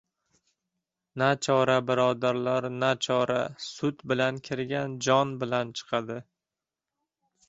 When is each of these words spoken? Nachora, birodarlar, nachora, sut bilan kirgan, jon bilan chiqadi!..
Nachora, 1.21 1.73
birodarlar, 1.89 2.67
nachora, 2.83 3.37
sut 3.67 4.01
bilan 4.13 4.39
kirgan, 4.49 4.97
jon 5.09 5.35
bilan 5.45 5.75
chiqadi!.. 5.81 6.17